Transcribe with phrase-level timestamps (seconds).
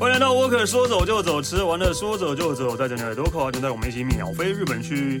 [0.00, 5.20] 欢迎来到沃克，说走就走，吃完了说走就走，带着你的耳朵口啊，就带我们一起秒飞日本去。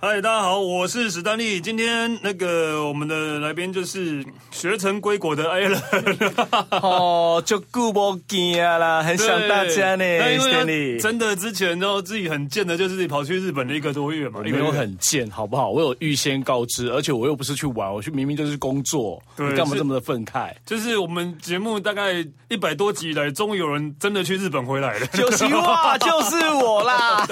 [0.00, 1.60] 嗨，大家好，我是史丹利。
[1.60, 4.24] 今天那个我们的来宾就是
[4.64, 5.78] 学成归国的 Alan。
[6.80, 10.04] 哦，就顾不见啦，很想大家呢。
[10.40, 14.40] 史丹利，真的之前然后自己很贱的，就是自己跑去日本的一个多月嘛。
[14.40, 15.68] 没有很贱，好不好？
[15.68, 19.22] 我有预先告知，而且我又不是去玩，我去明明就是工作。
[19.36, 20.50] 对，你干嘛这么的愤慨？
[20.64, 25.06] 就是我们节目大概一百多集以来，终于有人真的去日本回来了。
[25.08, 27.26] 就是哇，就是我啦，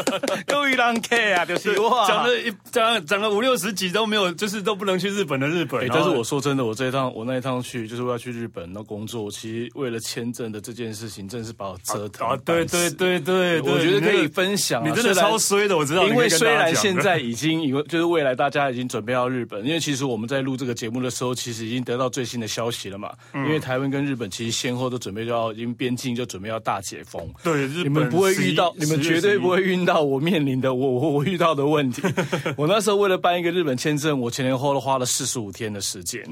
[0.47, 2.53] 终于让 K 啊，就是我讲了一。
[2.71, 5.87] 讲讲了五六十集都没有，就是都不能去日本的日本。
[5.89, 9.31] 但是我说真的，我这一趟我那一趟去，就是为了去日本那工作。
[9.31, 12.37] 其实为了签证的这件事情，真的是把我折腾啊！
[12.45, 14.87] 对对对对，我觉得可以分享。
[14.87, 16.07] 你真的超衰的，我知道。
[16.07, 23.13] 因为虽然现在已经以为 就是未来大家已经准备到日本，因为其实我们在录这个节目的时候，其实已经得到最新的消息了嘛。
[23.35, 27.27] 因为台湾跟日本其实先后都准备要，已经边境就准备要大解封。
[27.43, 32.03] 对，你们不会遇到，你们绝对不会遇到我面临的 我我我遇到的问题。
[32.57, 36.23] 我那时候为了办一个日本签证，我前前后后花了四十五天的时间。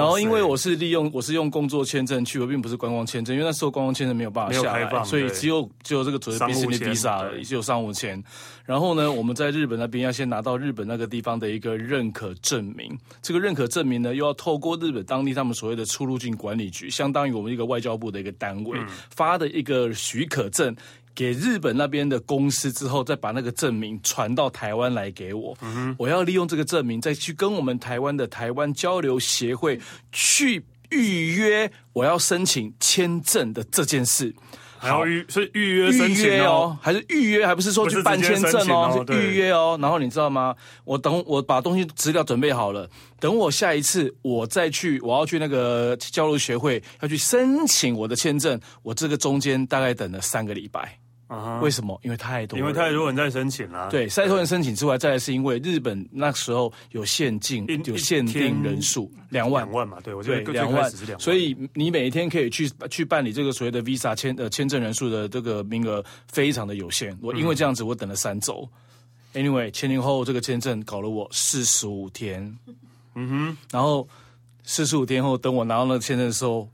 [0.00, 8.22] 然后因为我是利用我是用工作签证去，我并不是观光签证，因为那时候观光签证没有办法下来，所以只有只有这个所谓的 business visa，只有商务签。
[8.64, 20.74] 然后呢，我们在日本那边要先拿到日本那个地方的一个认可证明，这个认可证明呢，又要透过日本当地他们所谓的出入境管理局，相当于我们一个外交部的一个单位、嗯、发的一个许可证。
[21.14, 25.56] 给日本那边的公司之后，再把那个证明传到台湾来给我。
[25.98, 29.80] 我要利用这个证明，再去跟我们台湾的台湾交流协会
[30.12, 34.34] 去预约我要申请签证的这件事。
[34.80, 39.78] 还要预是预约申请预约哦，还是预约，还不是说去办签证哦，是预约哦。
[39.80, 40.56] 然后你知道吗？
[40.84, 42.88] 我等我把东西资料准备好了，
[43.20, 50.98] 等我下一次我再去，我要去那个交流协会要去申请我的签证，我这个中间大概等了三个礼拜。
[51.30, 51.60] Uh huh.
[51.60, 51.96] 为什么？
[52.02, 53.88] 因为太多，因为太多人在申请了。
[53.88, 59.98] 对，太多人申请之外，再来是因为日本那时候有限定，有限定人数两万，两万嘛。
[60.02, 67.16] 对，我觉得两万，所以你每一天可以去去办理这个所谓的 Visa 签呃签证人数的这个名额非常的有限。
[67.22, 68.68] 我因为这样子，我等了三周。
[69.32, 72.58] 嗯、Anyway，前前后后这个签证搞了我四十五天。
[73.14, 74.08] 嗯哼，然后
[74.64, 76.68] 四十五天后，等我拿到那个签证的时候。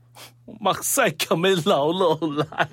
[0.59, 2.69] 马赛克没老老来，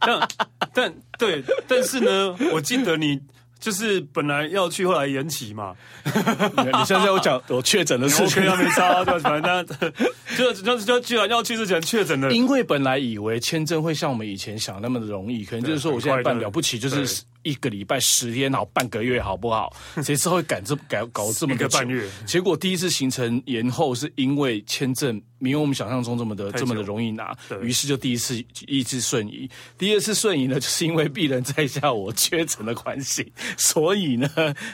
[0.00, 0.28] 但
[0.72, 3.20] 但对，但是呢，我记得你
[3.58, 5.74] 就是本来要去，后来延期嘛。
[6.04, 9.66] 你现在我讲 我确诊的事情，没差，就反正
[10.36, 12.30] 就就就居然要去之前确诊的。
[12.32, 19.72] 因为本来以为签证会像我们以前想那么的容易，可能就是说我现在办了不起，就是一个礼拜十天好，半个月好不好？
[20.02, 22.08] 谁知道会赶这搞搞这么个半月？
[22.26, 25.22] 结果第一次行程延后是因为签证。
[25.40, 34.26] 没有我们想象中这么的这么的容易拿，于是就第一次一次瞬移，第二次瞬移呢，就是因为鄙人在下我缺诊的关系，所以呢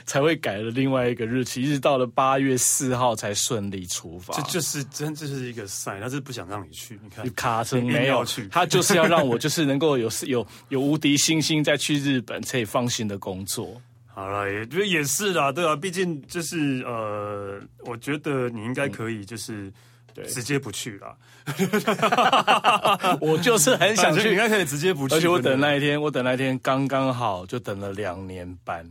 [0.06, 4.32] 才会改了另外一个日期，一直到了八月四号才顺利出发。
[4.34, 6.96] 这就是真，这是一个 sign，他是不想让你去。
[7.02, 13.80] 你看，卡车没有去，他就是要让我就是能够有有有无敌星星再去日本，可 以放心的工作。
[14.06, 19.72] 好了，也觉得也是啦，对啊，毕竟就是呃，我觉得你应该可以就是。
[20.12, 21.16] 对，直接不去了。
[23.22, 25.14] 我就是很想去，应该可以直接不去。
[25.14, 28.84] 而且我等那一天，我等那一天刚刚好，就等了两年半，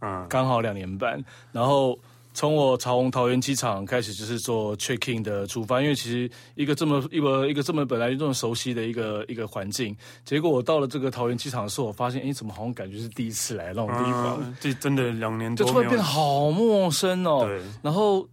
[0.00, 1.20] 嗯，刚好两年半。
[1.50, 1.98] 然后
[2.34, 5.80] 从我从桃园机场开始，就是做 check in 的出发。
[5.80, 14.54] 因为其实一个这么一个一个这么本来就这么熟悉的一个一个环境，结果我到了这个桃园机场的时候，我发现，哎，怎么好像感觉是第一次来那种地方？
[14.60, 17.46] 这真的两年多，就突然变得好陌生哦。
[17.46, 18.28] 对，然后。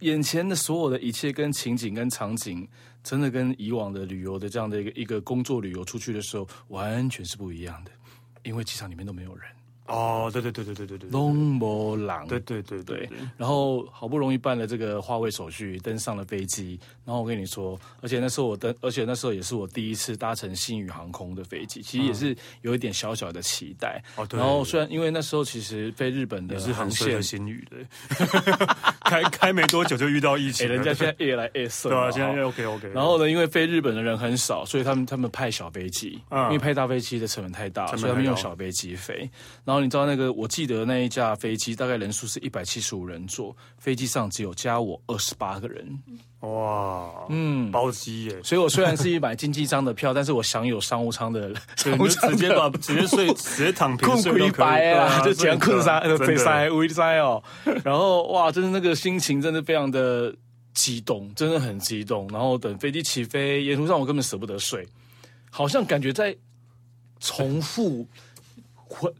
[0.00, 2.68] 眼前的所有的一切跟情景跟场景，
[3.02, 7.90] 真的跟以往的旅游的这样的一个一个工作旅游出去的时候，完全是不一样的，
[8.42, 9.55] 因为机场里面都没有人。
[9.88, 16.78] 哦，对对对对对对对，拢无人，对对对对，然后好不容易办了这个化位手续，登上了飞机。
[17.04, 24.02] 然后我跟你说，而且那时候我登，而且那时候也是我第一次搭乘新宇航空的飞机，其实也是有一点小小的期待。
[24.16, 24.40] 哦，对。
[24.40, 28.66] 然后虽然因为那时候其实飞日本的是很适合星宇的，
[29.04, 31.94] 开开没多久就遇到疫情， 人家现在越来越顺。
[31.94, 32.88] 对啊，现在 OK OK。
[32.88, 39.30] 然后呢，因为飞日本的人很少，所以他们他们派小飞机，因为派大飞机的成本太大，所以他们用小飞机飞。
[39.64, 39.75] 然后。
[39.76, 45.86] 后你知道那个，我记得那一架飞机大概人数是一百七十五人坐，飞机上只有加我二十八个人。
[46.40, 48.42] 哇，嗯，包机耶！
[48.42, 57.42] 所以我虽然是一买经济舱的票，但是我享有商务舱的， 商务舱直接把直接睡直接躺平睡都可以啊，就这样困塞飞塞微塞哦。
[57.84, 60.34] 然后哇，真的那个心情真的非常的
[60.72, 62.28] 激动，真的很激动。
[62.28, 64.86] 然后等飞机起飞，沿途上我根本舍不得睡，
[65.50, 66.36] 好像感觉在
[67.18, 68.06] 重复。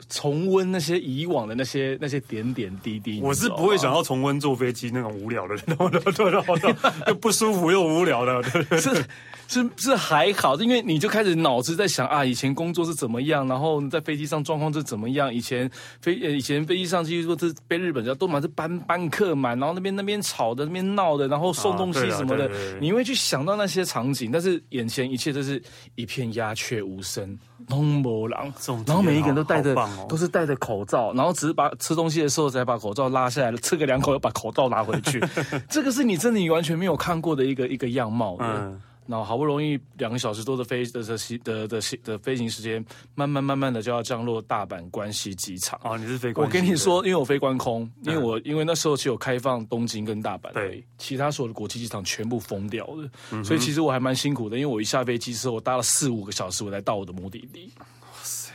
[0.09, 6.75] 重温那些以往的那些那些点点滴滴，我是不会想要重温坐飞机那种无聊的，对对对，
[7.09, 8.43] 又不舒服又无聊的，
[8.79, 9.05] 是
[9.49, 15.71] 是是还好，因为你就开始脑子在想啊，以前工作是怎么样，然后在飞机上状况是怎么样，以前
[16.01, 25.63] 飞以前飞机上其实说是被日本人都满是班班客满，然后那边那边吵的，那边闹的，然后送东西什么的，你会去想到那些场景，但是眼前一切都是
[25.97, 27.37] 一片鸦雀无声。
[27.69, 28.53] 通波浪，
[28.87, 35.23] 然后每一个人都戴着，哦、都是戴着口罩，然后只是把吃东西的时候才把口罩拉下来，吃个两口又把口罩拿回去。
[35.69, 38.45] 这个是你真的你完全没有看过的一个一个样貌的。
[38.45, 45.97] 嗯然后好不容易两个小时多的飞的的的的的飞行时间，慢慢慢慢的就要降落大阪关西机场啊！
[45.97, 46.45] 你是飞关？
[46.45, 57.71] 我跟你说，因为我飞关空，因为我因为那时候只有开放东京跟大阪，对，其他所有的国际机场全部封掉了，嗯、所以其实我还蛮辛苦的，因为我一下飞机之后，我搭了四五个小时，我才到我的目的地。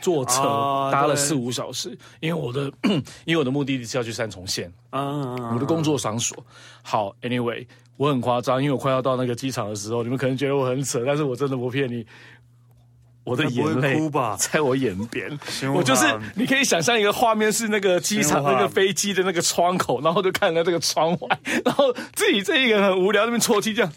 [0.02, 0.42] 坐车
[0.92, 2.72] 搭了四五小时，因为我的
[3.26, 6.44] 因为我的目的地是要去三重县啊，我的工作场所。
[6.82, 7.66] 好，Anyway，
[7.98, 12.06] 我很夸张，因为我快要到那个机场的时候，你们可能觉得我很扯，但是我真的不骗你，
[13.24, 14.00] 我的眼泪
[14.40, 15.30] 在我眼边。
[15.76, 16.06] 我就是
[16.36, 23.92] 你可以想象一个画面，是那个机场那个飞机的那个窗口，然后就看着这个窗外，然后自己这一个人很无聊那边啜泣这样。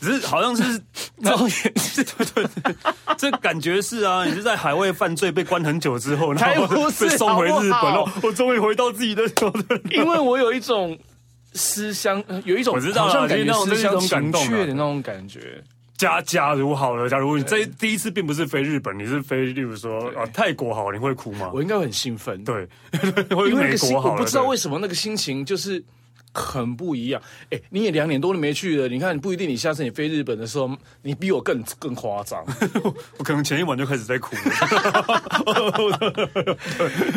[0.00, 0.80] 只是好像是，
[1.20, 2.74] 然后也是对对对，
[3.18, 9.74] 这感觉是啊，你是在海外犯罪被关很久之后，然后被送回日本了，我终于回到自己的国度。
[9.90, 10.96] 因为我有一种
[11.54, 15.62] 思乡，有一种我知道好像感觉思乡情切的那种感觉。
[15.96, 21.50] 假假如好了，假如你这第一次并不是飞日本，你是飞，例如说啊泰国好了，你会哭吗？
[21.54, 22.68] 我应该会很兴奋，对，
[23.30, 25.82] 因为美国好了，我不知道为什么那个心情就是。
[26.34, 28.88] 很不一样，哎，你也两年多都没去了。
[28.88, 30.68] 你看，不一定你下次你飞日本的时候，
[31.02, 32.44] 你比我更更夸张。
[33.16, 34.34] 我可能前一晚就开始在哭。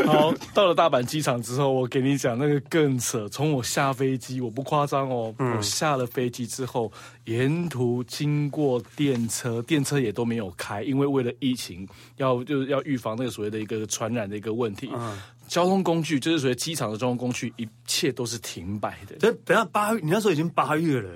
[0.06, 3.28] 好，到了大阪机场之后，我给你讲那个更扯。
[3.30, 6.92] 从我下飞机，我不夸张哦，嗯、我下了飞机之后，
[7.26, 11.88] 沿途经过电车，电车也都没有开，因为为了疫情，
[12.18, 14.92] 要就是要预防那个所谓的一个传染的一个问题。
[14.94, 15.18] 嗯
[15.48, 19.16] 交通工具就是属于机场的交通工具，一切都是停摆的。
[19.18, 21.10] 等等下八月，你那时候已经八月了，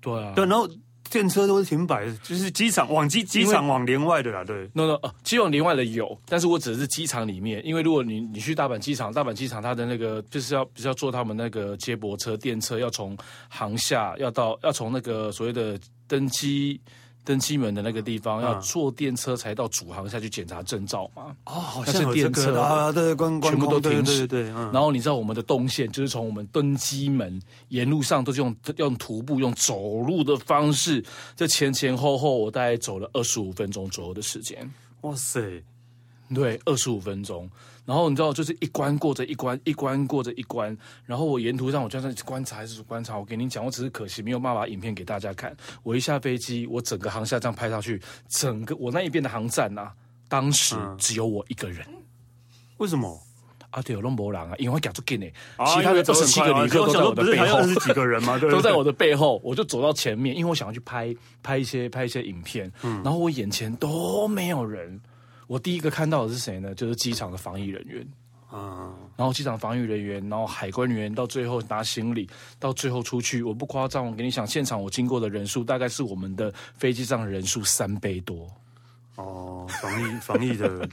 [0.00, 0.68] 对啊，对，然后
[1.10, 4.68] 电车都是停摆的，就是机场往机机场往连外的啦，对。
[4.72, 13.16] no no，机往连外的有，但是我指的是机场里面，因为如果你你去大阪机场，大阪机场它的那个就是要就是要坐他们那个接驳车电车，要从
[13.48, 15.78] 航下要到要从那个所谓的
[16.08, 16.80] 登机。
[17.24, 21.34] 登机门的那个地方要坐电车才到主航下去检查证照嘛？
[21.44, 24.26] 哦，好像是电车啊，对，关关全部都停止。
[24.26, 24.50] 对对。
[24.50, 31.02] 然后你知道我们的动线就是从我们登机门沿路上都是用用徒步用走路的方式，
[31.34, 34.70] 这前前后后我大概走了二十五分钟左右的时间。
[35.00, 35.62] 哇塞！
[36.32, 37.50] 对，二十五分钟，
[37.84, 43.18] 然后你知道，就是一关过着一关，一关过着一关，然后我沿途上我就在观察，还是观察。
[43.18, 45.54] 我给你讲，我只是可惜没有办法把影片给大家看。
[45.82, 49.92] 我一下飞机，我整个航下这样拍上去，整个我那一边的航站呐、啊，
[50.28, 51.86] 当时只有我一个人。
[52.78, 53.20] 为什么？
[53.70, 55.30] 啊，对，有龙博朗啊，因为我赶住给你，
[55.66, 65.00] 其他的二十七个旅客都在我的背后，二十几个人嘛，对 对对，都在我的背后，我就走到前面，因为我想要去拍拍一些拍一些影片，嗯，然后我眼前都没有人。
[65.46, 66.74] 我第一个看到的是谁呢？
[66.74, 68.06] 就是机场的防疫人员，
[68.52, 78.48] 嗯，然后机场防疫人员，然后海关人员，到最后拿行李，到最后出去，我不夸张，我跟你讲，现场我经过的人数大概是我们的飞机上的人数三倍多。
[79.16, 80.90] 哦，防疫防疫的人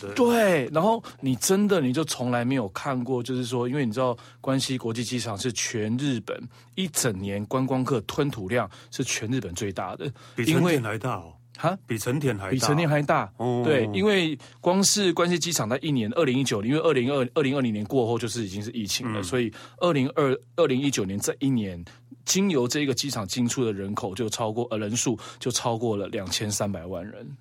[0.00, 6.40] 的 对，然后你真的你就从来没有看过，就是说，因为你知道关西国际机场是全日本
[6.76, 11.32] 一整年观光客吞吐量是全日本最大的，比成田还大哦。
[11.56, 13.32] 哈，比成田还大，比成田还大。
[13.36, 21.82] 哦，对，因为光是关西机场在一年二零一九年，因为二零二二零二零年过后就是已经是疫情了，嗯、所以二零二二零一九年这一年，
[22.24, 27.36] 经由这个机场进出的人口就超过呃人数就超过了两千三百万人。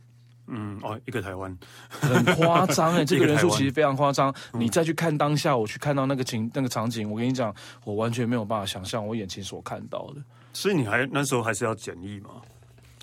[0.48, 4.34] 嗯，哦，一个台湾，很夸张哎， 这个人数其实非常夸张。
[4.52, 7.56] 你再去看当下，我去看到那个情那个场景，我跟你讲，
[7.86, 10.22] 我完全没有办法想象我眼前所看到的。
[10.52, 12.42] 所以你还那时候还是要检疫吗？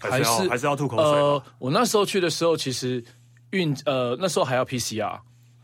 [0.01, 1.05] 还是还是要吐口水。
[1.05, 3.03] 呃，我那时候去的时候，其实
[3.51, 5.19] 运呃那时候还要 PCR，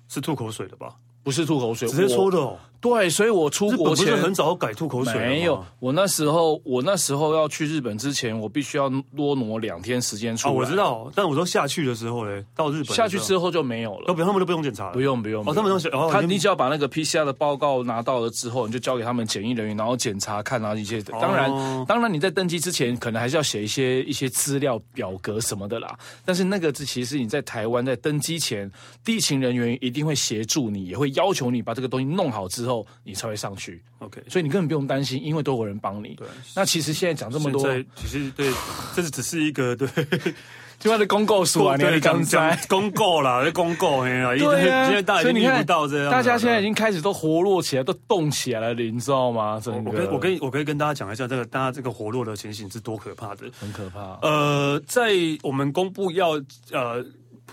[0.09, 0.95] 是吐口水的吧？
[1.23, 2.59] 不是吐口水，直接抽的哦。
[2.81, 5.15] 对，所以我出国前很早改吐口水。
[5.15, 10.55] 没有，我那时候我那时候要去日本之前，我必须要多挪两天时间出来。
[10.55, 14.07] 我知道，但我说下去的时候嘞，到日本下去之后就没有了。
[14.07, 14.93] 都不，他们都不用检查了。
[14.93, 15.43] 不用不用。
[15.47, 21.03] 哦，他们都哦，他你只要把那个 PCR 的报告拿到了之后，你就交给他们检疫人员，然后检查看啊一些。
[21.03, 25.97] 当然，当然你在登机之前，可能还是要写一些一些资料表格什么的啦。
[26.25, 28.71] 但是那个其实你在台湾在登机前，
[29.05, 32.66] 地勤人员一定会协助你，也会要求你把这个东西弄好之后，
[33.03, 33.57] 你才会上。
[33.57, 36.15] 去，OK，所以你根本不用担心，因为都有人帮你。
[36.15, 37.63] 对，那其实现在讲这么多，
[37.95, 38.53] 其实对，
[38.95, 39.89] 这是只是一个 对，
[40.79, 49.59] 就他的公告书啊，你刚才公告啦， 公告哎呀，对啊，因为大家遇不到这样，大家现在已经开始都活络起来，都动起来了，你知道吗？
[49.87, 54.19] 我可以，我可以，我可以跟大家讲一下，这个大家这个活络的情形是多可怕的，很可怕。
[54.21, 56.33] 呃，在我们公布要
[56.73, 57.03] 呃。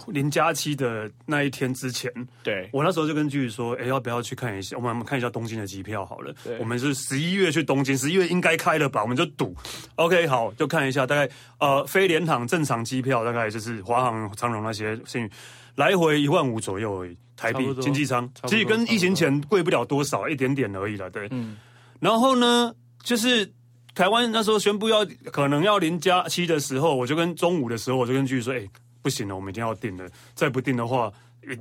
[0.08, 2.12] 零加七的那一天之前，
[2.44, 4.76] 对，我那时候就跟剧说，哎，要不要去看一下？
[4.76, 6.34] 我们我们看一下东京的机票好了。
[6.44, 9.02] 对，我们是十一月去东京，十一月应该开了吧？
[9.02, 9.56] 我们就赌。
[9.96, 15.30] OK，好，就看一下，大概呃，非联航正常机票大概就是华航、长荣那些，幸运
[15.76, 21.10] 来回一万五左右而已，台币经济舱，其实跟疫情前贵不了多少，一点点而已了。
[21.10, 21.56] 对，嗯。
[22.00, 22.74] 然后呢，
[23.04, 23.54] 就是
[23.94, 28.68] 台湾那时候宣布要可能要零加七的时候，我就跟中午的时候，我就跟剧说，哎。
[29.04, 30.10] 不行了，我们一定要订了。
[30.34, 31.12] 再不定的话，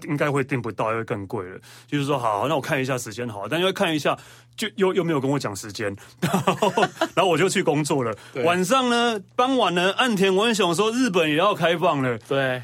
[0.07, 1.59] 应该会订不到，会更贵了。
[1.87, 4.17] 就是说，好，那我看一下时间，好，但因为看一下，
[4.57, 6.73] 就又又没有跟我讲时间， 然后，
[7.15, 8.17] 然后我就去工作了。
[8.45, 12.17] 晚上呢，傍晚呢，岸田文雄说日本也要开放了。
[12.29, 12.63] 对。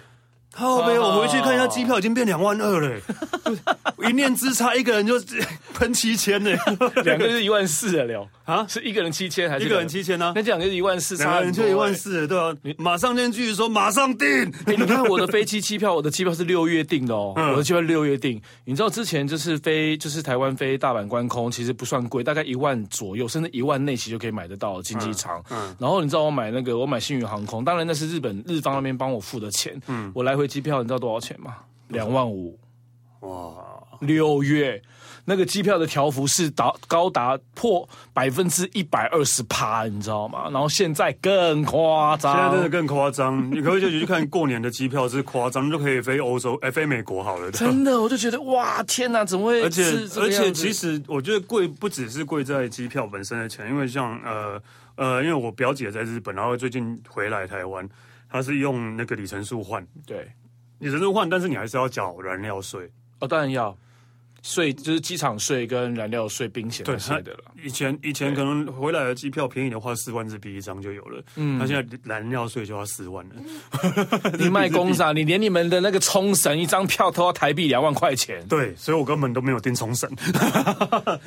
[0.59, 3.01] 靠北，我回去看一下机票，已经变两万二了。
[4.09, 5.15] 一念之差，一个人就
[5.75, 6.51] 喷七千呢，
[7.05, 8.67] 两个是一万四了了啊？
[8.69, 10.33] 是一个人七千还是一个人七千呢？
[10.35, 12.53] 那这两个是一万四，两个人就一万四，对啊。
[12.63, 14.53] 你马上跟继续说，马上订。
[14.67, 18.41] 你看我的飞机机票，我的机票是六月订的哦，我的机票六月订。
[18.65, 25.41] 你知道之前就是飞，就是台湾飞大阪关空，其实不算贵，大概一万左右，甚至一万内其实就可以买得到经济舱。
[25.51, 25.77] 嗯。
[25.79, 29.81] 然后你知道我买那个，我买星宇航空，当然那是日本日方那边帮我付的钱。
[29.87, 30.11] 嗯。
[30.15, 30.48] 我来回。
[30.49, 31.59] 机票你知道多少钱吗？
[31.89, 32.59] 两万五，
[33.21, 33.55] 哇！
[34.01, 34.81] 六月
[35.25, 40.49] 那个机票的调幅是达高达破百分之一百二十趴，你知道吗？
[40.51, 43.51] 然后现在更夸张，现在真的更夸张。
[43.51, 47.51] 你可以就去看过年的机票是夸张，就可以飞欧洲，哎，飞美国好了。
[47.51, 49.63] 真的，我就觉得哇，天哪，怎么会？
[49.65, 49.83] 而且
[50.17, 54.63] 而且，其实我觉得贵不只是贵在机票本身的钱，因为像呃
[54.95, 57.87] 呃，因为我表姐在日本，然后最近回来台湾。
[58.29, 60.31] 他是用那个里程数换，对，
[60.79, 62.91] 里程数换，但是你还是要缴燃料税。
[63.21, 63.77] 哦，当然要。
[64.43, 67.39] 税就是机场税跟燃料税、冰险那些的了。
[67.63, 71.23] 以前以前可能回来的机票便宜的话，四万日币一张就有了。
[71.37, 73.35] 嗯，那现在燃料税就要四万了。
[74.39, 75.13] 你卖公啥？
[75.13, 78.45] 你连你们的那个冲绳一张票都要台币两万块钱。
[78.49, 80.11] 对，所以我根本都没有订冲绳。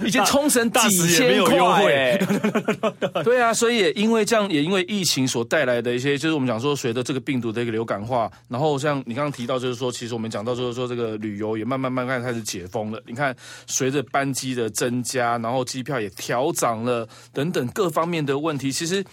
[0.04, 2.18] 以前冲绳 几千块。
[3.24, 13.01] 对啊，所以也因为这样，也因为疫情所带来的一些，就是我们讲说，随着这个病毒的一个流感化，然后像你刚刚提到，就是说，其实我们讲到就是说，这个旅游也慢慢慢慢开始解封了。
[13.06, 13.36] 你看，
[13.68, 19.04] 随着班机的增加，然后机票也调涨了，等等各方面的问题，其实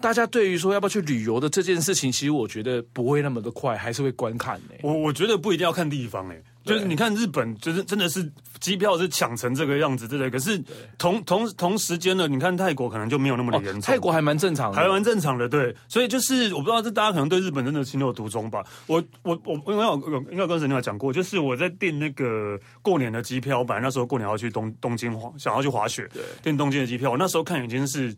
[0.00, 4.74] 大家对于说要不要去旅游的这件事情，其实我觉得不会那么的快，还是会观看的。
[4.82, 6.42] 我我觉得不一定要看地方，哎。
[6.64, 10.30] 就是你看日本，就是真的是机票是抢成这个样子，对不对？
[10.30, 10.62] 可是
[10.96, 15.74] 同同同时间呢，你看泰国可能就没有那么的严重，泰国还蛮正常的，还蛮正常的，对。
[15.88, 18.64] 所以就是我不知道，这大家可能对日本真的情有独钟吧。
[18.86, 26.08] 我我我因为我应该跟沈鸟讲过，就是我在订那个过年的机票，我本来那时候过年要去东东京滑，想要去滑雪，
[26.42, 28.14] 订东京的机票，我那时候看已经是。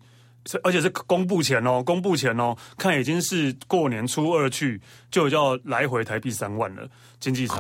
[0.62, 6.82] 而且是公布前哦，公布前哦，看已经是过年初二去，就要来回台币三万了，
[7.18, 7.58] 经济舱，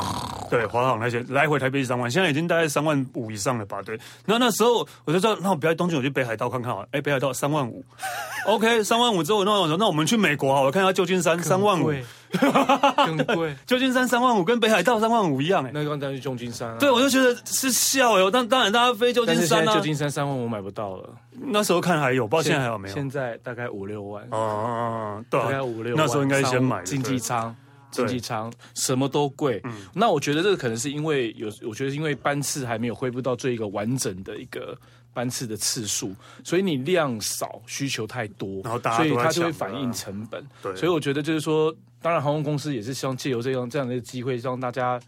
[0.50, 3.80] 对，华航那些来回台币三万，现在已经大概三万五以上了吧？
[3.82, 6.86] 对，那那时候我就知道，那我不要东京，我去北海道看看啊。
[6.90, 7.84] 哎，北海道三万五，
[8.46, 11.92] OK，三万五之后，那我说，那我们去美国啊，我看一下旧金山三万五。
[13.06, 15.70] 更贵， 旧金山三万五，跟北海道三万五一样哎。
[15.72, 16.76] 那刚当然是旧金山啊。
[16.78, 18.30] 对，我就觉得是笑哎。
[18.30, 19.74] 当当然，大家飞旧金山啊。
[19.74, 21.10] 旧金山三万五买不到了。
[21.32, 22.94] 那时候看还有，不知道现在还有没有？
[22.94, 24.22] 现在大概五六万。
[24.30, 26.04] 哦哦哦，对，大概五六万。
[26.04, 27.54] 那时候应该先买经济舱，
[27.90, 29.62] 经济舱什么都贵。
[29.92, 34.76] 那我觉得这个可能是因为有，我觉得因为班次还没有恢复到最一个完整的一个
[35.12, 40.44] 班次的次数，所以你量少，需求太多，然后大家所以它就会反映成本。
[40.62, 41.74] 对，所以我觉得就是说。
[42.04, 45.00] 当然，航空公司也是希望借由这样这样的机会，让大家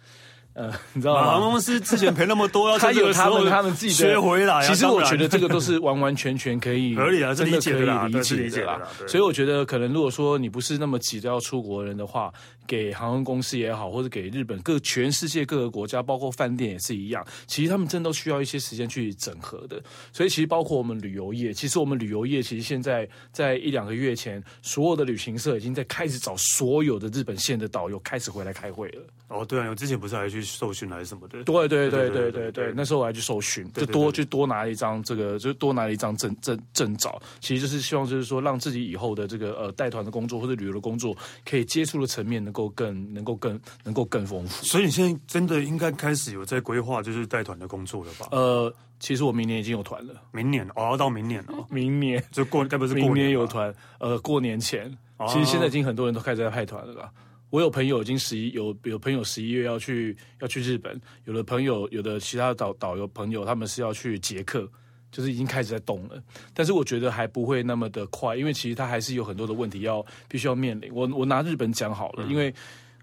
[0.56, 1.25] 呃， 你知道吗？
[1.25, 4.62] 航空公司之前赔那么多，要他有他们他们自己学回来、啊。
[4.62, 7.75] 其实我觉得这个都是 完完全全可以 合理啊，真的可以
[8.12, 8.80] 理解的啦。
[9.06, 12.32] 所以我觉得，可能如果说你不是那么急着要出国的人的话，
[12.66, 19.78] 给航空公司也好，或者给日本各全世界各个国家，包括饭店也是一样，其实他们真的都需要一些时间去整合的。
[20.10, 29.02] 所以其实包括我们旅游业，其实我们旅游业其实现在在一两个月前，所有的旅行社已经在开始找所有的日本线的导游开始回来开会了。
[29.28, 31.28] 哦，对啊，我之前不是还去受训还是什么？
[31.28, 37.20] 的对对对对对对，那时候我还去受训，就多就多拿了一张这个，就多拿了一张证证证照。
[37.40, 44.64] 其实就是希望，就是说让自己以后的这个呃带团的工作或者旅游的工作，可以接触的层面能够更能够更能够更丰富。
[44.64, 48.28] 所以你现在真的应该开始有在规划，就是带团的工作了吧？
[48.30, 53.74] 呃，其实我明年已经有团了，明年哦，要到明年了，明年就过该不是过明年有团？
[53.98, 54.96] 呃，过年前，
[55.28, 57.10] 其实现在已经很多人都开始在派团了啦。
[57.56, 64.70] 我有朋友已经十一有有朋友十一月要去要去日本，有的朋友有的其他导导游朋友他们是要去捷克，
[65.10, 66.22] 就是已经开始在动了。
[66.52, 70.92] 但是我觉得还不会那么的快，因为其实他还是有很多的问题要必须要面临。
[70.92, 72.54] 我我拿日本讲好了，因为。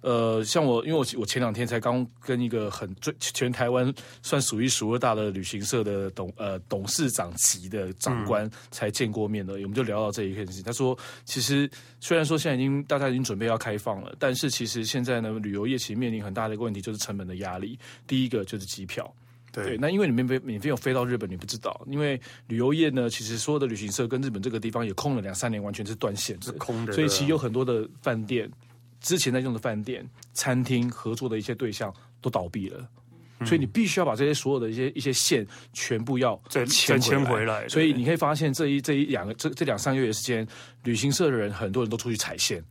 [0.03, 3.91] 呃，像我，因为我我前两天才刚跟一个很最全台湾
[4.21, 10.61] 算数一数二大的旅行社的董呃董事长级的长官才见过面的，我们就聊到这一件事情。
[10.61, 11.69] 他说，其实
[12.01, 17.79] 虽然说现在已经大家已经准备要开放了，但是其实现在呢，旅游业其实面临很大的一个问题，就是成本的压力。
[18.05, 19.09] 第一个就是机票，
[19.53, 28.51] 对，对，那因为你们免免费有飞到日本，你不知道，因为旅游业呢，其实所有的旅行社跟日本这个地方也空了两三年，完全是断线的，是空的，所以其实有很多的饭店。
[29.03, 32.89] 之前在用的饭店、餐厅合作的一些对象都倒闭了，
[33.39, 37.67] 嗯、所以你必须要把这些所有的一些一些线全部要再牵回来。
[37.67, 40.47] 所以你可以发现这一这一两个这这两三个月的时间，
[40.83, 42.63] 旅行社的人很多人都出去踩线，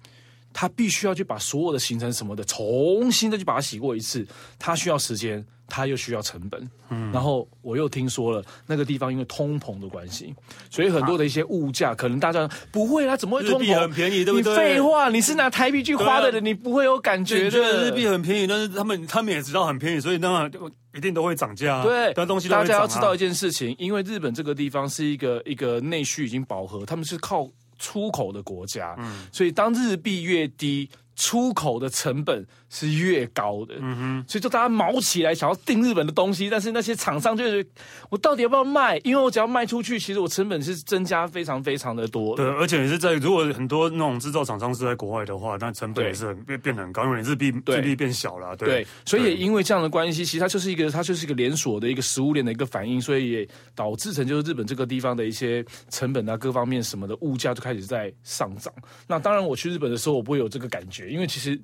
[0.52, 4.26] 他必须要去把所有的行程什么的重新再去把它洗过一次，
[4.58, 5.44] 他需要时间。
[5.74, 10.34] 他又需要成本，嗯，然后我又听说了那个地方因为通膨的关系，
[10.68, 13.80] 所以很多的一些物价可能大家不会啊，怎么会通膨？
[13.80, 14.52] 很便宜，对不对？
[14.52, 17.50] 你废话，你是拿台币去花的人，你不会有感觉的。
[17.50, 20.50] 觉得日币很便宜，但是他们他们也知道很便宜，所以当然
[20.94, 21.82] 一定都会涨价。
[21.82, 27.48] 对，但东西大家要知道一件事情，因为日本这个地方是一个一个内需已经饱和，他们是靠
[27.82, 30.88] 出口的国家，嗯，所以当日币越低。
[31.14, 37.64] 出口的成本是越高的，嗯哼，所以就大家毛起来想要订日本的东西，但是那些厂商就是
[38.08, 38.98] 我到底要不要卖？
[39.04, 42.44] 因为我只要卖出去，其实我成本是增加非常非常的多的。
[42.44, 48.56] 对，而且也是在如果很多那种制造厂商是在国外的话，那成本也是很变变得很高，因为日币日币变小了。
[48.56, 58.72] 对，对，所以也因为这样的关系，其实它就是一个它就是一个连锁的一个食物链的一个反应，所以也导致成就是日本这个地方的一些成本啊各方面什么的物价就开始在上涨。
[59.06, 61.01] 那当然，我去日本的时候我不会有这个感觉。
[61.08, 61.60] 因为其实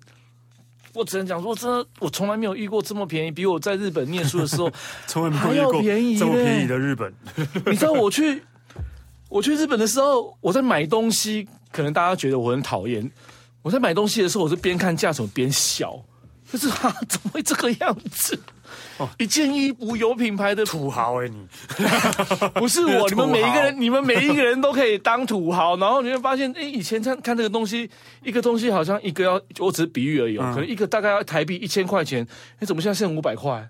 [0.94, 4.70] 我只能讲说，真的，我从来没有遇过这么便宜，比我在日本念书的时候
[5.06, 7.12] 从来没有遇过这么便宜的日本。
[7.66, 8.42] 你知道我去
[9.28, 13.10] 我去日本的时候，我在买东西，可能大家觉得我很讨厌。
[13.62, 16.02] 我在买东西的时候，我是边看价钱边笑，
[16.50, 18.38] 就是 啊怎么会这个样子？
[18.98, 21.46] 哦，一件衣服有品牌的土豪哎、欸，你。
[22.54, 27.88] 不是我，你们每一个人，你们每一个人都可以当土豪，然后你会发现，哎，以前看看这个东西，
[28.24, 32.26] 一个东西好像一个要，我只是比喻而已，哦，嗯、可能一个大概要台币一千块钱，
[32.58, 33.68] 哎，怎么现在剩五百块？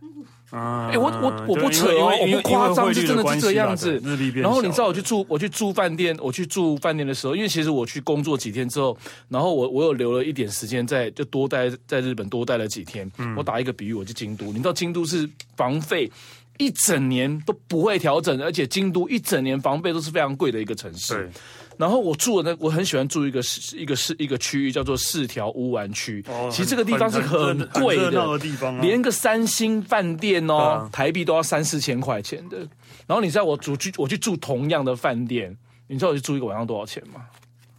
[0.51, 4.01] 哎、嗯，我我我不扯哦，我不夸张，是真的是这样子。
[4.35, 8.97] 然后你知道我去住，我去住饭店，我去住饭店的时候，因为其实我去工作几天之后，
[9.29, 13.11] 然后我我有留了一点时间在，就多待在日本多待了几天。
[13.19, 16.11] 嗯、我打一个比喻，我去京都，你知道京都是房费
[16.57, 21.31] 一整年都不会调整，而且京都一整年房费都是非常贵的一个城市。
[21.79, 23.41] 然后我住的那，我很喜欢住一个
[23.75, 26.23] 一个是一个区域叫做四条乌丸区。
[26.29, 32.59] 哦，其实这个地方是很贵的，的地方啊，连个三星饭店哦，啊，台币都要三四千块钱的。
[33.07, 37.25] 然后你知道我住去我去住同样的饭店，你知道我去住一个晚上多少钱吗？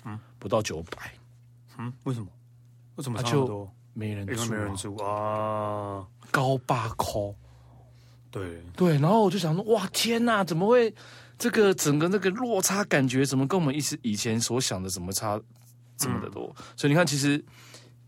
[0.06, 1.12] 嗯，不到九百。
[1.78, 2.28] 嗯，为什么？
[2.96, 3.66] 为什么差不多？
[3.66, 7.36] 就没人住，没人住啊，高八扣。
[8.32, 10.94] 对对，然后我就想说，哇，天哪，怎么会？
[11.40, 15.40] 这个整个那个落差感觉怎么跟我们以以前所想的怎么差
[15.98, 16.54] 这么的多？
[16.58, 17.42] 嗯、所以你看，其实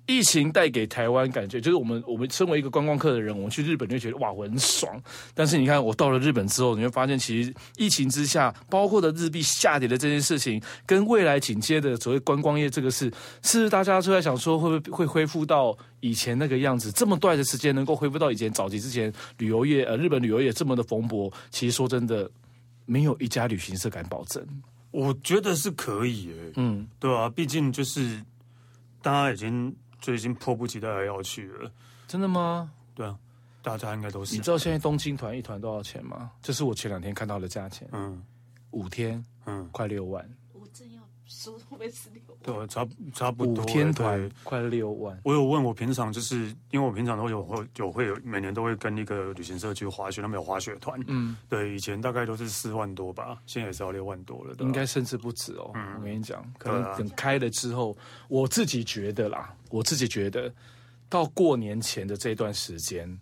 [0.05, 5.01] 疫情带给台湾感觉，就是我们我们身为一个观光客的人，我们去日本就觉得哇，我很爽。
[5.33, 13.09] 但是你看，我到了日本之后，你会发现，其实疫情之下，包括的日币下跌的这件事情，跟未来紧接的所谓观光业这个事，
[13.43, 16.91] 是不是大家都在想说，会不会会恢复到以前那个样子？
[16.91, 21.31] 这么短的时间能够恢复到以前早期之前旅游业呃日本旅游业这么的蓬勃？
[21.49, 22.29] 其实说真的。
[22.91, 24.45] 没有一家旅行社敢保证，
[24.91, 26.51] 我觉得是可以诶。
[26.57, 28.21] 嗯，对啊，毕竟就是
[29.01, 31.71] 大家已经就已经迫不及待要去了。
[32.05, 32.69] 真的吗？
[32.93, 33.17] 对啊，
[33.61, 34.35] 大家应该都是。
[34.35, 36.31] 你知道现在东京团一团多少钱吗？
[36.41, 37.87] 这是我前两天看到的价钱。
[37.93, 38.21] 嗯，
[38.71, 40.29] 五天，嗯，快六万。
[41.31, 42.37] 我真要说会是六万。
[42.43, 43.63] 对，差差不多。
[43.63, 45.17] 五天团快六万。
[45.23, 50.99] 我有问我平常就是因为我平常都有会有会有每年都会跟一个旅行社去滑雪，他们有滑雪团。
[51.07, 54.55] 嗯，对，以前大概都是四万多吧，现在也是要六万多了。
[54.59, 55.71] 应该甚至不止哦。
[55.75, 57.95] 嗯，我跟你讲，可能等开了之后，
[58.27, 60.53] 我自己觉得啦，我自己觉得。
[61.09, 63.19] 到过年前的这段时间，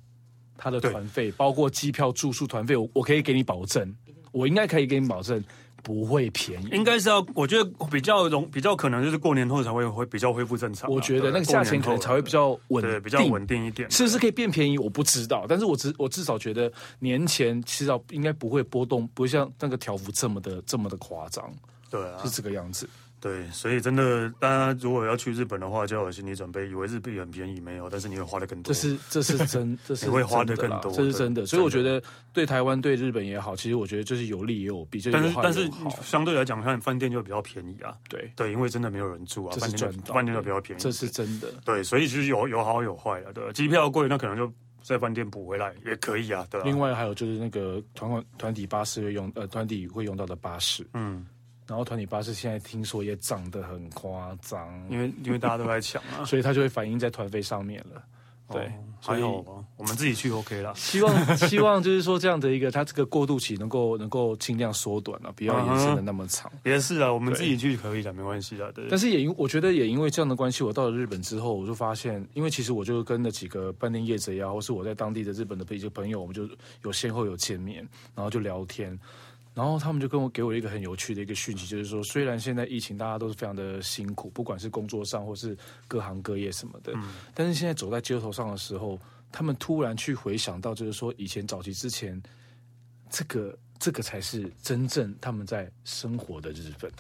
[0.55, 3.91] 他的团费包括机票、住宿、团费，我我可以给你保证，
[4.31, 5.43] 我应该可以给你保证
[5.83, 6.69] 不会便宜。
[6.71, 10.89] 应该是要，我觉得比较容比较可能就是过年后才会会比较恢复正常。
[10.89, 13.89] 我觉得那个价钱可能才会比较稳定，比较稳定一点。
[13.91, 14.77] 是不是可以变便宜？
[14.77, 21.51] 我不知道，但是我至我至少觉得年前至少应该不会波动，不会像那个条幅这么的这么的夸张。
[21.89, 22.87] 对啊，是这个样子。
[23.21, 28.73] 对，所以真的，大家如果要去日本的话，就要有心理准备，以为日币很便宜没有，但是你会花的更多。
[28.73, 31.45] 这是这是真，这是 你会花的更多，这是真的。
[31.45, 32.01] 所以我觉得
[32.31, 35.01] 对台湾对日本也好，其实我觉得就是有利也有弊。
[35.11, 35.69] 但是但是
[36.01, 37.93] 相对来讲，看饭店就比较便宜啊。
[38.07, 41.47] 对对，因为真的没有人住啊，饭店饭店就比较便宜，这是真的。
[41.65, 43.31] 对，所以其实有有好有坏啊。
[43.33, 44.49] 对，机票贵，那可能就
[44.81, 46.47] 在饭店补回来也可以啊。
[46.49, 46.61] 对。
[46.63, 51.25] 另外还有就是那个团团体巴士会用呃团体会用到的巴士，嗯。
[51.69, 58.01] 然后团体巴士现在听说也涨得很夸张，因为因为大家都在抢啊， 所以它就会反映在团费上面了。
[58.51, 60.73] 对，哦、还好吧，我们自己去 OK 了。
[60.73, 66.51] 希望 希望就是说这样的一个，它这个过渡期能够能够尽量缩短了，不要延伸的那么长。
[66.63, 68.71] 也是啊，我们自己去可以的，没关系的。
[68.71, 68.87] 对。
[68.89, 76.49] 但是也因我觉得也因为这样的关系，我到了日本之后，我就发现，因为其实我就跟那几个饭店业者呀，或是我在当地的日本的一些朋友，我们就
[76.81, 78.99] 有先后有见面，然后就聊天。
[79.53, 85.57] 然后他们就跟我给我一个很有趣的一个讯息，就是说，虽然现在疫情大家都是非常的辛苦，不管是工作上或是
[85.87, 88.97] 各行各业什么的，嗯，但是现在走在街头上的时候，
[89.31, 92.21] 他们突然去回想到，就是说以前早期之前，
[93.09, 96.91] 这个这个才是真正他们在生活的日本。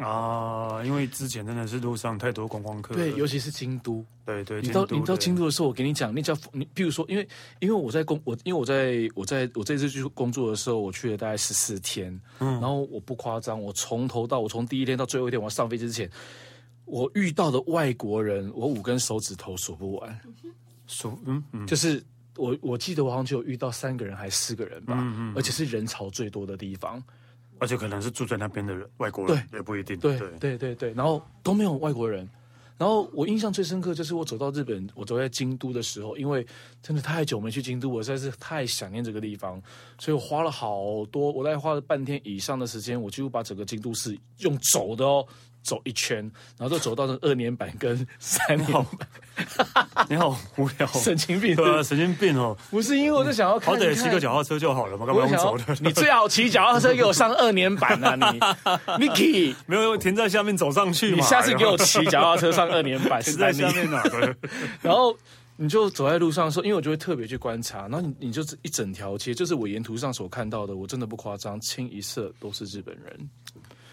[0.00, 4.60] 啊，因为之前真的是路上太多观光客，对，尤其是京都，对对。
[4.60, 7.26] 你到你到京都的时候，我给你讲，那叫你，比如说，因为
[7.60, 16.10] 因为我在工，我因为我在我在我这次去工作的时候，我去了大概十四天，嗯，然后我不夸张，我从头到我从第一天到最后一天，我要上飞机之前，
[16.84, 20.20] 我遇到的外国人，我五根手指头数不完，
[20.86, 22.04] 数嗯嗯，就是
[22.36, 27.02] 我我记得我好像就有遇到三个人还是四个人吧，嗯嗯，而且是人潮最多的地方。
[27.58, 29.98] 而且可能是住在那边的人，外国人也不一定。
[29.98, 32.28] 对对对对，然后都没有外国人。
[32.78, 36.46] 然后我印象最深刻就是我走到日本，我走在京都的时候，因为
[36.82, 39.58] 真的太久没去京都，我实在是太想念这个地方，
[39.98, 45.26] 所以我花了好多，我大概花了半天以上的时间，我几乎把整个京都市用走的哦。
[45.66, 46.18] 走一圈，
[46.56, 48.86] 然后就走到了二年版跟三年 版。
[50.08, 52.56] 你好无聊，神经病，对啊，神经病哦。
[52.70, 55.76] 不是因为我就想要看，好歹骑个脚踏车就好了嘛，干嘛用走的？
[55.80, 58.40] 你最好骑脚踏车给我上二年版啊，你，
[59.08, 61.16] Niki，没有停在下面走上去嘛？
[61.16, 64.00] 你下次给我骑脚踏车上二年版， 停在下面哪？
[64.80, 65.14] 然后
[65.56, 73.30] 你就走在路上的时候，因为我就会特别去观察，然后你你就一整条街，就是我沿途上所看到的，我真的不夸张，清一色都是日本人。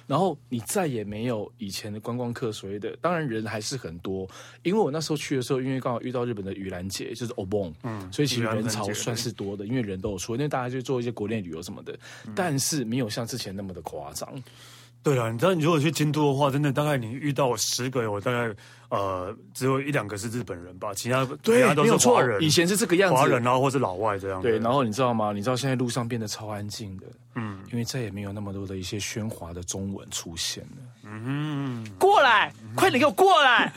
[0.05, 4.29] 然后你再也没有以前的观光客所谓的，当然人还是很多，
[4.61, 14.29] 因为我那时候去的时候，因为刚好遇到日本的盂兰节，就是 Obon，嗯，所以其实人潮算是多的，因为人都有出，因为大家就做一些国内旅游什么的，嗯，但是没有像之前那么的夸张。
[15.03, 18.55] 对了，你知道你如果去京都的话，真的大概你遇到十个，我大概。
[18.89, 22.39] 呃，只有一两个是日本人吧，其他对，其他都是华人。
[22.43, 24.39] 以前是这个样子，华人啊，或是老外这样。
[24.39, 25.31] 对，然后你知道吗？
[25.33, 30.77] 你知道现在路上变得超安静的，嗯，因为再也没有那么多的一些喧哗的中文出现了。
[31.25, 33.71] 嗯，过来，嗯、快点给我过来！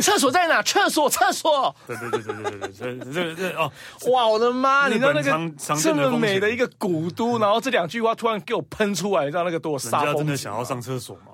[0.00, 0.62] 厕所在哪？
[0.62, 1.74] 厕所，厕所。
[1.86, 3.70] 对对对对对对对，这这哦，
[4.10, 4.88] 哇，我的妈！
[4.88, 10.04] 你知道那个这么美的一个古都，然后这两句话突然给我喷出来，你知道那个多杀。
[10.04, 11.32] 人家真的想要上厕所吗？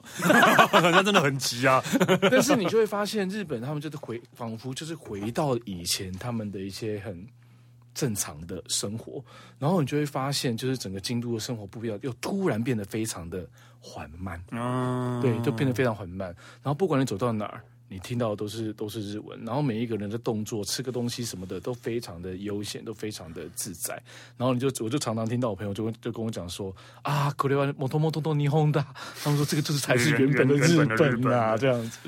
[0.81, 1.83] 人家真的很急啊！
[2.31, 3.21] 但是你就会发现。
[3.31, 7.25] 日本他们就是回，仿佛就是回到以前他们的一些很
[7.94, 9.24] 正常的生活，
[9.58, 13.48] 然后你就会发现，就是整个京都的生活步调又突然变得非常的
[13.80, 16.28] 缓慢，嗯，对，就变得非常缓慢。
[16.62, 23.94] 然后不管你走到哪儿，你听到的都是都是日文，然后每一个人的动作、吃个东西什么的都非常的悠闲，都非常的自在。
[24.36, 28.84] 然后你就我就常常听到我朋友就跟就跟我讲说啊，これはもともとの日本だ，
[29.24, 32.00] 他们说这个就是才是原本的日本啊，本这样子。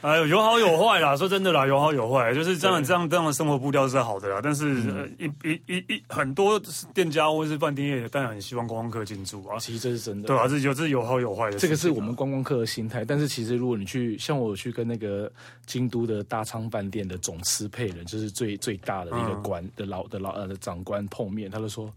[0.00, 4.40] 哎呦，有好有 坏啦，说真的啦，有好有坏，就是这样这样这样的生活步调是好的啦。
[4.42, 6.60] 但是、嗯、一一一一很多
[6.94, 9.58] 店家或是饭店业，当然很希望观光客进驻啊。
[9.58, 11.58] 其实这是真的，对啊，这有这是有好有坏的。
[11.58, 13.04] 这个是我们观光客的心态。
[13.04, 15.30] 但是其实如果你去，像我去跟那个
[15.66, 21.92] 京都的大仓饭店的总支配人，就是最最大的一个官、嗯、的老的老呃的长官碰面，他就说。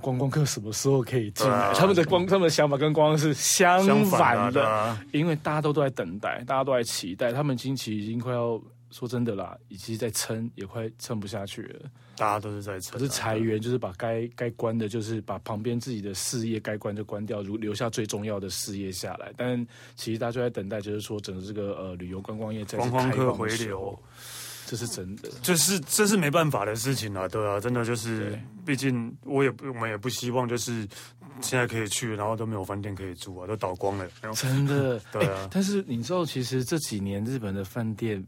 [0.00, 1.56] 观光客什么时候可以进来？
[1.56, 7.32] 啊、他们的光，他们的想法跟观光是相反的，反啊、因为大家都都在等待，大家都在期待。
[7.32, 8.60] 他们经期已经快要
[8.90, 11.90] 说真的啦，已经在撑，也快撑不下去了。
[12.16, 19.32] 大家都是在撑，可是裁员就是把该该关的，就是把旁边自己的事业该关就关掉，如留下最重要的事业下来。
[19.36, 19.64] 但
[19.94, 23.98] 其实大家就在等待，就是说整个这个呃旅游观光业再次开放的时候，观光客回流。
[24.68, 30.86] 这是真的，这是这是没办法的事情啊，对啊，真的就是，毕竟我也不，我们也不希望就是
[31.40, 34.06] 现在可以去，然后都没有饭店可以住啊，都倒光了。
[34.34, 35.48] 真的， 对啊、欸。
[35.50, 38.22] 但是你知道，其实这几年日本的饭店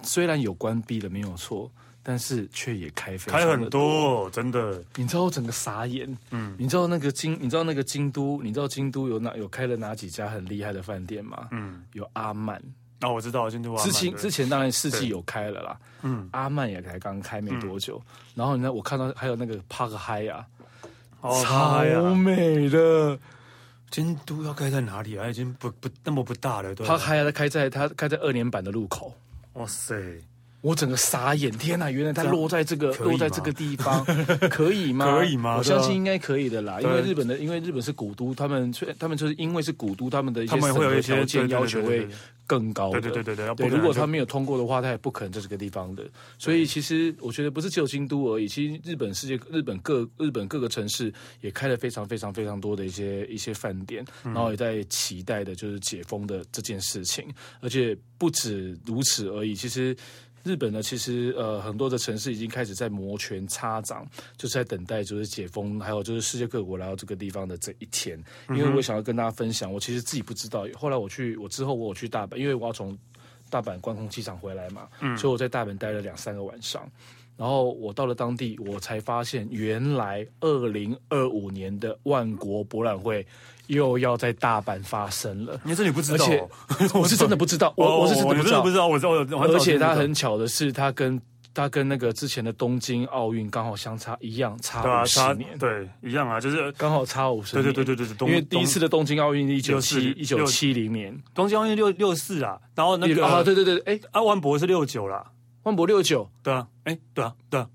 [0.00, 1.70] 虽然有关闭了，没有错，
[2.02, 4.82] 但是却也开开很多，真的。
[4.96, 11.48] 你知道我整个傻眼，嗯，你知道那个京，你知道那个京都，你知道京都有哪有开了哪几家很厉害的饭店吗？
[11.50, 12.58] 嗯，有阿曼。
[13.04, 13.84] 哦，我知道，京都阿曼。
[13.84, 18.02] 之前之前当然四季有开了啦，嗯，阿曼也才刚开没多久。
[18.06, 20.44] 嗯、然后呢，我看到还有那个帕克嗨呀，
[21.20, 23.18] 哦、超美的。
[23.90, 25.28] 京都要开在哪里啊？
[25.28, 26.74] 已经不不那么不大了。
[26.74, 26.84] 对。
[26.84, 29.14] 帕克嗨呀它，开在它开在二年版的路口。
[29.52, 29.94] 哇塞！
[30.64, 31.90] 我整个傻眼，天哪！
[31.90, 34.02] 原来它落在这个落在这个地方，
[34.48, 35.04] 可以吗？
[35.04, 35.58] 可以吗？
[35.58, 42.08] 我相信应该可以的啦，因为日本的，因为日本是古都，他们他们就是因为是古都，他们的一些审核条件要求会
[42.46, 42.90] 更高。
[42.92, 46.02] 对对对对对，对，如果他没有通过的话，他也不可能在这个地方的。
[46.38, 57.22] 所以其实我觉得不是只有京都而已，其实日本世界日本各日本各个城市也开了非常非常非常多的一些一些饭店，然后也在期待的就是解封的这件事情，
[57.60, 59.94] 而且不止如此而已，其实。
[60.44, 68.22] 日本呢，其实呃很多的城市已经开始在摩拳擦掌，就是在等待就是解封，还有就是世界各国来到这个地方的这一天。
[68.50, 72.96] 因为我想要跟大家分享，我其实自己不知道，后来我去我之后我有去大阪，因为我要从
[73.48, 76.86] 大阪关空机场回来嘛，嗯，所以我在大阪待了两三个晚上。
[77.36, 83.26] 然后我到了当地，我才发现原来二零二五年的万国博览会
[83.66, 85.58] 又要在大阪发生了。
[85.64, 86.24] 你这你不知道？
[86.24, 86.48] 而且
[86.98, 89.44] 我是真的不知道，我我是真的不知道，我知道，我。
[89.44, 91.20] 而且它很巧的是，它跟
[91.54, 95.56] 它跟那个之前的东京奥运刚好相差一样，差五十年。
[95.58, 97.64] 对，一样啊，就是刚好差五十年。
[97.64, 105.24] 对对对对对，因为第一次的东京奥运一九七一九七零年，东京奥运六六四啊，然后那个啊，对对对，哎，阿万博是六九啦。
[105.64, 107.66] 万博六九，对啊，哎，对啊，对啊，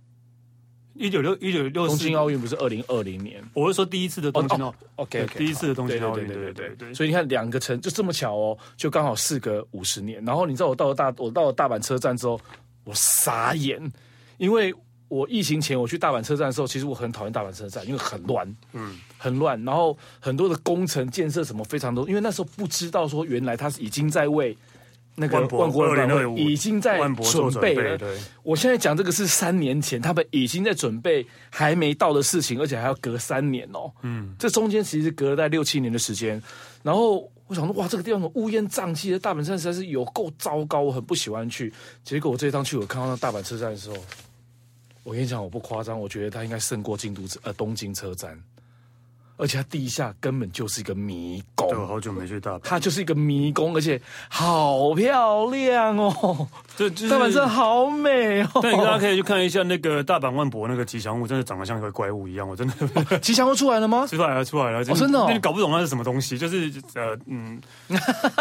[1.00, 3.42] 一九六一九六四东京奥运不是二零二零年？
[3.54, 6.94] 我是说第一次的东京奥，OK，第一次的东京奥运，对对对对。
[6.94, 10.24] 所以你看，两个城就这么巧哦，就刚好事隔五十年。
[10.26, 12.38] 然后你知道我到了大，我到了大阪车站之后，
[12.84, 13.82] 我傻眼，
[14.38, 14.76] 因为
[15.08, 19.64] 我疫情前我去大阪车站的时候，其实我很讨厌大阪车站，因为很乱，嗯，很乱。
[19.64, 24.58] 然后很多的工程建设什么非常多，因为那时候不知道说原来他是已经在为。
[25.20, 26.98] 那个万国博览会已经在
[27.32, 27.98] 准备了。
[27.98, 28.08] 备
[28.42, 33.92] 我现在讲这个是三年前，他们已经在准备还没到的事情，而且还要隔三年哦。
[34.02, 36.42] 嗯，这中间其实隔了大概六七年的时间。
[36.82, 41.74] 然后我想说，哇，这个地方乌烟瘴气的大阪站实在是有够糟糕，我很不喜欢去。
[42.04, 43.98] 结果我这一趟去，我看到那大阪车站的时候，
[45.04, 48.42] 我跟你讲，我不夸张，我觉得它应该胜过京都呃东京车站。
[49.40, 51.70] 而且它地下根本就是一个迷宫。
[51.70, 52.60] 对，我好久没去大阪。
[52.64, 54.00] 它就是一个迷宫，而且
[54.30, 56.48] 好漂亮哦！
[56.78, 58.50] 对，就是、大阪真的好美哦。
[58.62, 62.48] 但你大家可以去看一下那个大阪万博那个吉祥物，真的长得像一个怪物一样。
[62.48, 64.06] 我真的，哦、吉祥物出来了吗？
[64.08, 64.82] 出来了，出来了。
[64.82, 67.62] 哦、真的、哦，你搞不懂那是什么东西，就是呃嗯，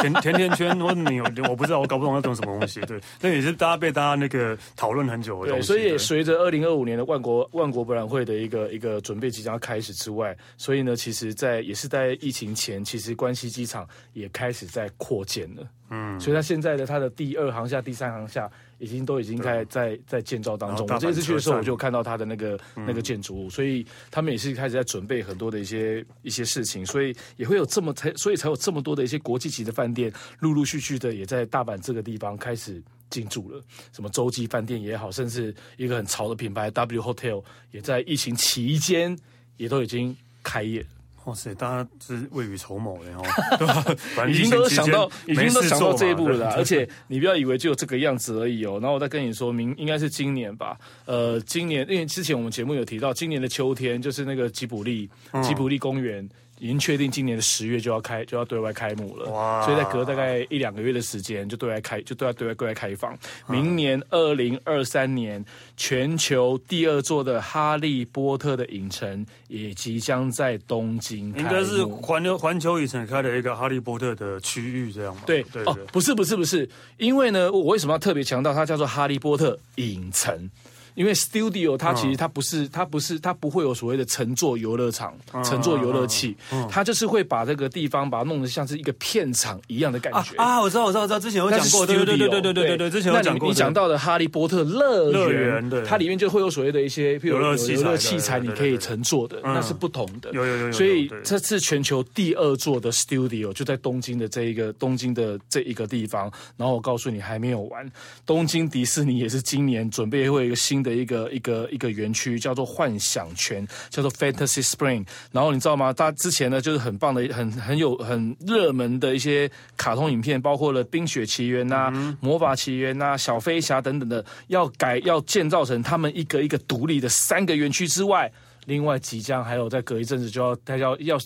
[0.00, 2.80] 甜甜甜圈，或者你我不知道，我搞不懂那种什么东西。
[2.80, 5.66] 对，那也是大家被大家那个讨论很久的东西。
[5.68, 10.96] 对，所以也随着二零二五年的万国万国博览会的一个一个准备即将要开始之外，所以呢。
[10.96, 15.68] 其实，在也是在疫情前，其实关西机场也开始在扩建了。
[15.90, 20.86] 嗯，所以它现在的它的第二航厦、第三航厦已经都已经在在在建造当中。
[20.86, 33.62] 我这次去的时候，我就看到它的那个那个建筑物，所以他们也是开始在准备很多的一些一些事情，所以也会有这么才，所以才有这么多的一些国际级的饭店，陆陆续续的也在大阪这个地方开始进驻了。
[33.92, 39.16] 什么洲际饭店也好，甚至一个很潮的品牌 W Hotel 也在疫情期间
[39.56, 40.14] 也都已经
[40.48, 40.82] 开业。
[41.24, 41.54] 哇塞！
[41.54, 46.48] 大家是未雨�绸�缪的哦， 已经都想到，已经都想到这一步了。
[46.52, 48.78] 而且你不要以为就有这个样子而已哦。
[48.80, 50.78] 然后我再跟你说明，应该是今年吧？
[51.04, 55.10] 呃，今年因为之前我们节目有提到，今年的秋天就是那个吉卜力，
[55.42, 56.26] 吉卜力公园
[56.60, 59.30] 已经确定今年的十月就要开，就要对外开幕了。
[59.30, 59.64] 哇！
[59.64, 63.16] 所以在隔大概一两个月的时间，就对外开，就对外对外对外开放。
[63.46, 65.44] 明年二零二三年，
[65.76, 71.28] 全球第二座的哈利波特的影城也即将在东京。
[71.36, 80.50] 应该是环球环球影城开了一个哈利波特的区域，这样对，对哦，不是不是不是，因为呢，我为什么要特别强调它叫做哈利波特影城？
[80.98, 86.36] 因为 studio 它其实它不是、嗯、它不是它不会有所谓的乘坐游乐场、嗯、乘坐游乐器、
[86.68, 90.60] 它就是会把这个地方把它弄得像是一个片场一样的感觉啊，啊！
[90.60, 93.48] 我知道我知道我知道，之前有讲过，对对对对对对对，之前有讲过。
[93.48, 100.30] 你讲到的哈利波特乐园，它里面就会有所谓的一些譬如游乐器材，你可以乘坐的，那是不同的。
[100.32, 100.72] 有有有，有。
[100.72, 106.30] 所以这次全球第二座的 studio 就在东京的这一个东京的这一个地方。
[106.56, 107.88] 然后我告诉你还没有完，
[108.26, 111.68] 东京迪士尼也是今年准备会有一个新的一个一个。
[111.70, 115.06] 一个园区叫做幻想泉，叫做 Fantasy Spring。
[115.30, 115.92] 然后你知道吗？
[115.92, 128.32] 它之前呢就是很棒的、很很有很热门的一些卡通影片，包括了《冰雪奇缘》呐、《魔法奇缘》呐、《小飞侠》等等的，要改要建造成他们一个一个独立的三个园区之外，
[128.66, 131.18] 另外即将还有再隔一阵子就要他要要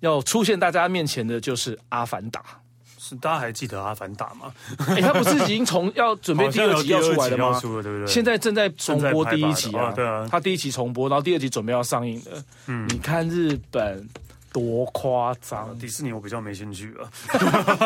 [0.00, 2.40] 要出现大家面前的就是《阿凡达》。
[3.08, 4.52] 是大家还记得《阿凡达》吗？
[4.88, 7.60] 哎，他不是已经从 要准备第二集要出来了吗？
[7.60, 8.06] 对不对？
[8.06, 12.42] 现在正在重播第一集啊，对啊，他第一集重播，然后第二集准备要上映了。
[12.66, 14.08] 嗯，你看日本。
[14.56, 15.78] 多夸张！
[15.78, 17.10] 迪士尼我比较没兴趣了。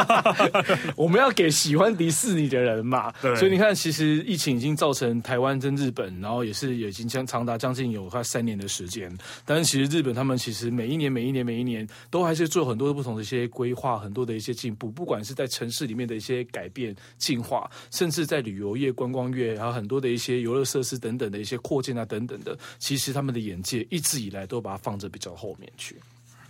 [0.95, 3.13] 我们要给喜欢迪士尼的人嘛。
[3.21, 3.35] 对。
[3.35, 9.13] 所以你看，其实疫情已经造成台湾跟日本，然后也是已经将长达将近有快三年的时间。
[9.45, 14.93] 但是其实日本他们其实每一年、每一年、每一年都还是做很多不同的一些规划，很多的一些进步。
[14.93, 25.97] 不管是在城市里面的一些改变、进化，甚至在旅游业、观光业，还有很多的一些游乐设施等等的一些扩建啊等等的，其实他们的眼界一直以来都把它放着比较后面去。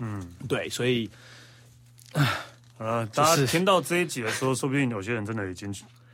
[0.00, 1.08] 嗯，对，所以，
[2.12, 2.26] 啊，
[2.78, 5.72] 呃，大家听到这一集的时候，说不定有些人真的已经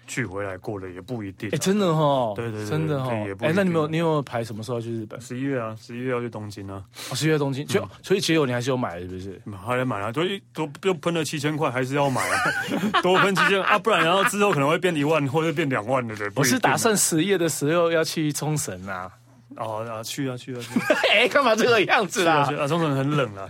[0.09, 1.49] 去回来过了，也不一定。
[1.53, 3.11] 哎，真的哈，对对对，真的哈。
[3.41, 5.21] 哎，那你有你有没有排什么时候要去日本？
[5.21, 6.83] 十一月啊，十一月要去东京啊。
[7.11, 9.41] 哦，十一月东京，就所以其实你还是有买，是不是？
[9.65, 12.39] 还得买啊，所以都又喷了七千块，还是要买啊，
[13.03, 16.31] 多喷七千啊，不然然后之后可能会变一万或者变两万的对。
[16.37, 19.11] 我是打算十月的时候要去冲绳啊。
[19.57, 20.81] 哦啊，去啊去啊去！
[21.13, 22.49] 哎，干嘛这个样子啦？
[22.59, 23.49] 啊，冲绳很冷啊。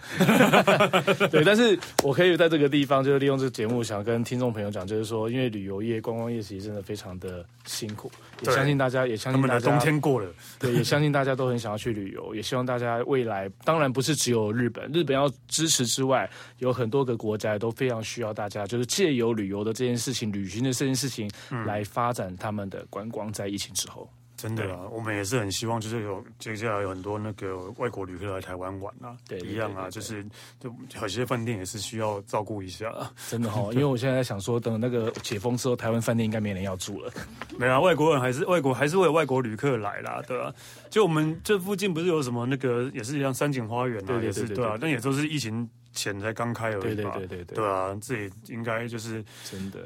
[1.31, 8.11] 对，但是我可以在这个地方，就是利用这个节目，想跟听众朋友讲，就是说，因为旅游业、观光业其实真的非常的辛苦，
[8.42, 21.31] 也相信大家，也相信大家冬天过了，对，也相信大家都很想要去旅游，也希望大家未来，当然不是只有日本，日本要支持之外，有很多个国家都非常需要大家，就是借由旅游的这件事情、旅行的这件事情，
[21.66, 24.09] 来发展他们的观光，在疫情之后。
[24.37, 30.25] 真的啊，我们也是很希望，就是有接下来有很多那个外国旅客来台湾玩啊，对，一样啊，就是
[30.61, 32.92] 就有些饭店也是需要照顾一下。
[33.29, 37.12] 真的哈、哦，因为我现在在想说，等那个解封之后，台湾饭店应该没人要住了。
[37.59, 40.53] 没啊，外国人还是外国还是会有外国旅客来啦，对啊。
[40.90, 49.79] 就我们这附近不是有什么那个也是一样三井花园啊，也是对啊，但也都是疫情前才刚开而已嘛，对对对对对，对啊，这也应该就是真的。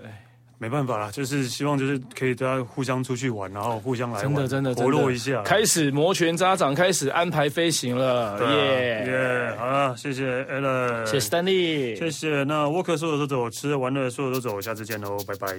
[0.62, 5.42] 没办法啦，就是希望就是可以大家互相出去玩，然后互相来玩，真的真的活络一下。
[5.42, 9.56] 开始摩拳擦掌，开始安排飞行了，耶耶！
[9.56, 12.44] 好了，谢谢 Alan，谢谢 Stanley，谢谢。
[12.44, 15.58] 那沃克说的都走，吃的玩的说的都走，下次见喽，拜拜。